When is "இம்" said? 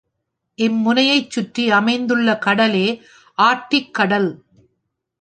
0.55-0.79